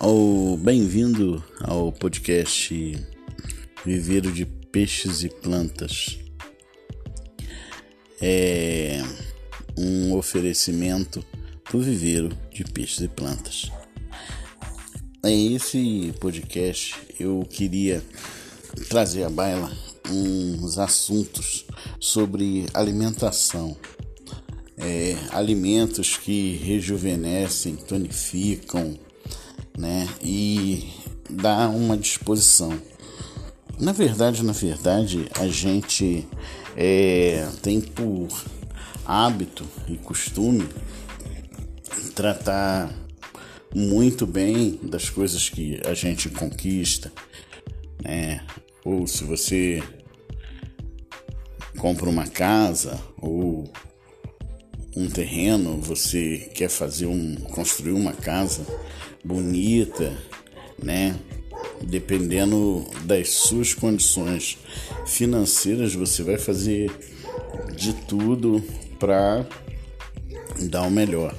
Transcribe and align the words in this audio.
ao 0.00 0.56
bem-vindo 0.56 1.44
ao 1.60 1.92
podcast 1.92 2.98
Viveiro 3.84 4.32
de 4.32 4.46
Peixes 4.46 5.22
e 5.22 5.28
Plantas. 5.28 6.18
É 8.18 9.02
um 9.76 10.16
oferecimento 10.16 11.22
do 11.70 11.82
Viveiro 11.82 12.30
de 12.50 12.64
Peixes 12.64 13.00
e 13.00 13.08
Plantas. 13.08 13.70
Em 15.22 15.54
esse 15.54 16.14
podcast 16.18 16.94
eu 17.18 17.46
queria 17.50 18.02
trazer 18.88 19.24
à 19.24 19.28
baila 19.28 19.70
uns 20.08 20.78
assuntos 20.78 21.66
sobre 22.00 22.64
alimentação. 22.72 23.76
É, 24.78 25.14
alimentos 25.30 26.16
que 26.16 26.56
rejuvenescem, 26.56 27.76
tonificam, 27.76 28.98
né? 29.76 30.08
E 30.22 30.92
dá 31.28 31.68
uma 31.68 31.96
disposição. 31.96 32.80
Na 33.78 33.92
verdade, 33.92 34.44
na 34.44 34.52
verdade, 34.52 35.26
a 35.38 35.48
gente 35.48 36.26
é, 36.76 37.48
tem 37.62 37.80
por 37.80 38.28
hábito 39.06 39.66
e 39.88 39.96
costume 39.96 40.68
tratar 42.14 42.92
muito 43.74 44.26
bem 44.26 44.78
das 44.82 45.08
coisas 45.08 45.48
que 45.48 45.80
a 45.86 45.94
gente 45.94 46.28
conquista, 46.28 47.12
né? 48.02 48.44
Ou 48.84 49.06
se 49.06 49.24
você 49.24 49.82
compra 51.78 52.08
uma 52.08 52.26
casa 52.26 53.00
ou 53.16 53.70
um 54.96 55.08
terreno, 55.08 55.80
você 55.80 56.50
quer 56.54 56.68
fazer 56.68 57.06
um 57.06 57.36
construir 57.36 57.92
uma 57.92 58.12
casa, 58.12 58.66
bonita, 59.24 60.16
né? 60.82 61.16
Dependendo 61.82 62.86
das 63.04 63.30
suas 63.30 63.72
condições 63.72 64.58
financeiras, 65.06 65.94
você 65.94 66.22
vai 66.22 66.38
fazer 66.38 66.90
de 67.76 67.94
tudo 67.94 68.62
para 68.98 69.46
dar 70.68 70.82
o 70.82 70.90
melhor. 70.90 71.34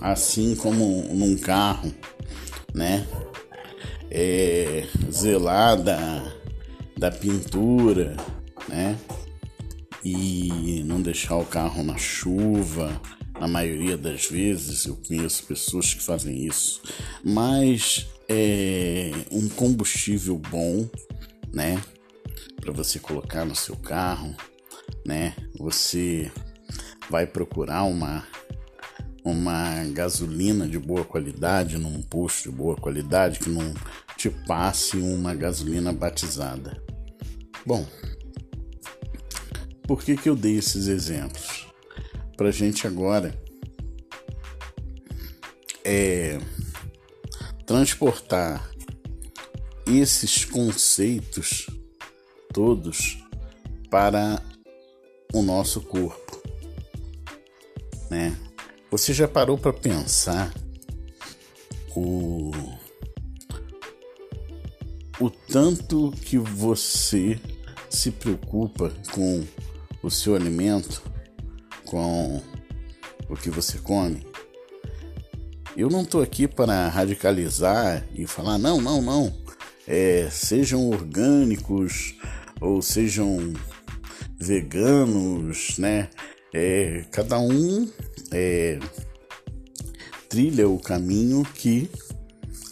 Assim 0.00 0.54
como 0.54 1.02
num 1.14 1.36
carro, 1.36 1.92
né? 2.74 3.06
É, 4.10 4.86
zelar 5.10 5.80
da, 5.80 6.32
da 6.96 7.10
pintura, 7.10 8.16
né? 8.68 8.96
E 10.08 10.84
não 10.84 11.02
deixar 11.02 11.36
o 11.36 11.44
carro 11.44 11.82
na 11.82 11.98
chuva, 11.98 13.02
na 13.40 13.48
maioria 13.48 13.96
das 13.96 14.26
vezes 14.26 14.86
eu 14.86 14.94
conheço 14.94 15.42
pessoas 15.42 15.92
que 15.92 16.00
fazem 16.00 16.46
isso, 16.46 16.80
mas 17.24 18.06
é 18.28 19.10
um 19.32 19.48
combustível 19.48 20.38
bom, 20.38 20.88
né? 21.52 21.82
Para 22.60 22.72
você 22.72 23.00
colocar 23.00 23.44
no 23.44 23.56
seu 23.56 23.74
carro, 23.74 24.32
né? 25.04 25.34
Você 25.58 26.30
vai 27.10 27.26
procurar 27.26 27.82
uma 27.82 28.24
uma 29.24 29.82
gasolina 29.86 30.68
de 30.68 30.78
boa 30.78 31.04
qualidade 31.04 31.78
num 31.78 32.00
posto 32.00 32.48
de 32.48 32.56
boa 32.56 32.76
qualidade 32.76 33.40
que 33.40 33.50
não 33.50 33.74
te 34.16 34.30
passe 34.30 34.98
uma 34.98 35.34
gasolina 35.34 35.92
batizada. 35.92 36.80
Bom, 37.66 37.84
por 39.86 40.02
que, 40.02 40.16
que 40.16 40.28
eu 40.28 40.36
dei 40.36 40.56
esses 40.56 40.86
exemplos? 40.86 41.66
para 42.36 42.48
a 42.48 42.52
gente 42.52 42.86
agora 42.86 43.34
é 45.84 46.38
transportar 47.64 48.70
esses 49.86 50.44
conceitos 50.44 51.66
todos 52.52 53.24
para 53.90 54.42
o 55.32 55.42
nosso 55.42 55.80
corpo, 55.80 56.42
né? 58.10 58.36
Você 58.90 59.14
já 59.14 59.26
parou 59.26 59.56
para 59.56 59.72
pensar 59.72 60.52
o 61.94 62.50
o 65.18 65.30
tanto 65.30 66.12
que 66.24 66.36
você 66.36 67.40
se 67.88 68.10
preocupa 68.10 68.92
com 69.12 69.42
o 70.06 70.10
seu 70.10 70.34
alimento? 70.34 71.02
com 71.86 72.42
o 73.28 73.36
que 73.36 73.48
você 73.48 73.78
come. 73.78 74.26
Eu 75.76 75.88
não 75.88 76.02
estou 76.02 76.22
aqui 76.22 76.46
para 76.46 76.88
radicalizar 76.88 78.06
e 78.14 78.26
falar, 78.26 78.58
não, 78.58 78.80
não, 78.80 79.00
não, 79.00 79.32
é, 79.86 80.28
sejam 80.30 80.88
orgânicos 80.88 82.14
ou 82.60 82.82
sejam 82.82 83.52
veganos, 84.38 85.78
né? 85.78 86.08
É, 86.52 87.04
cada 87.10 87.38
um 87.38 87.90
é, 88.32 88.78
trilha 90.28 90.68
o 90.68 90.78
caminho 90.78 91.44
que 91.44 91.90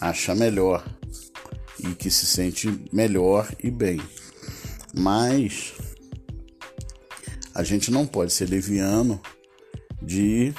acha 0.00 0.34
melhor 0.34 0.84
e 1.78 1.94
que 1.94 2.10
se 2.10 2.26
sente 2.26 2.80
melhor 2.90 3.52
e 3.62 3.70
bem. 3.70 4.00
Mas 4.94 5.73
a 7.54 7.62
gente 7.62 7.90
não 7.90 8.06
pode 8.06 8.32
ser 8.32 8.48
leviano 8.48 9.20
de 10.02 10.52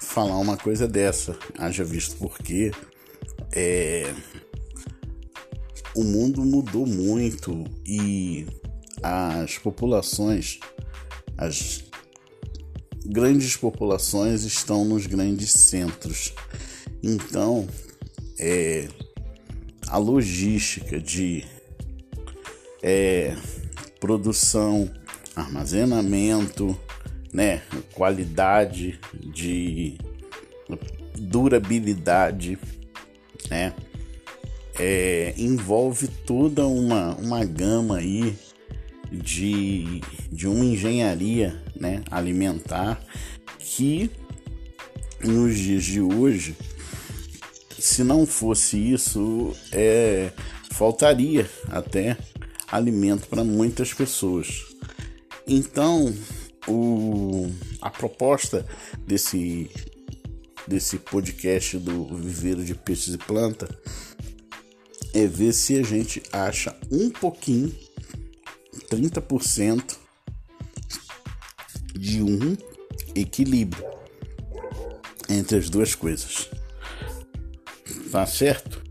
falar 0.00 0.38
uma 0.38 0.56
coisa 0.56 0.88
dessa, 0.88 1.36
haja 1.58 1.84
visto 1.84 2.16
porque 2.16 2.72
é, 3.52 4.14
o 5.94 6.02
mundo 6.02 6.42
mudou 6.42 6.86
muito 6.86 7.64
e 7.84 8.46
as 9.02 9.58
populações, 9.58 10.58
as 11.36 11.84
grandes 13.04 13.56
populações 13.56 14.44
estão 14.44 14.84
nos 14.84 15.06
grandes 15.06 15.52
centros. 15.52 16.32
Então, 17.02 17.68
é, 18.38 18.88
a 19.88 19.98
logística 19.98 20.98
de 20.98 21.44
é, 22.82 23.36
produção 24.00 24.90
armazenamento, 25.36 26.76
né, 27.32 27.62
qualidade 27.92 28.98
de 29.14 29.98
durabilidade, 31.14 32.58
né, 33.50 33.74
é, 34.78 35.34
envolve 35.36 36.08
toda 36.08 36.66
uma, 36.66 37.14
uma 37.16 37.44
gama 37.44 37.98
aí 37.98 38.36
de, 39.12 40.00
de 40.32 40.48
uma 40.48 40.64
engenharia 40.64 41.62
né, 41.78 42.02
alimentar 42.10 43.00
que 43.58 44.10
nos 45.22 45.56
dias 45.58 45.84
de 45.84 46.00
hoje, 46.00 46.56
se 47.78 48.02
não 48.04 48.26
fosse 48.26 48.76
isso, 48.92 49.54
é, 49.72 50.30
faltaria 50.70 51.48
até 51.68 52.16
alimento 52.70 53.26
para 53.28 53.44
muitas 53.44 53.92
pessoas. 53.94 54.75
Então, 55.46 56.12
o, 56.66 57.48
a 57.80 57.88
proposta 57.88 58.66
desse, 59.06 59.70
desse 60.66 60.98
podcast 60.98 61.78
do 61.78 62.04
Viveiro 62.16 62.64
de 62.64 62.74
Peixes 62.74 63.14
e 63.14 63.18
Planta 63.18 63.68
é 65.14 65.26
ver 65.26 65.52
se 65.52 65.78
a 65.78 65.82
gente 65.82 66.22
acha 66.32 66.76
um 66.90 67.10
pouquinho, 67.10 67.72
30% 68.90 69.96
de 71.94 72.22
um 72.22 72.56
equilíbrio 73.14 73.84
entre 75.28 75.58
as 75.58 75.70
duas 75.70 75.94
coisas. 75.94 76.50
Tá 78.10 78.26
certo? 78.26 78.82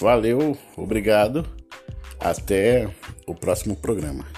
Valeu, 0.00 0.56
obrigado. 0.76 1.46
Até 2.20 2.94
o 3.26 3.34
próximo 3.34 3.76
programa. 3.76 4.35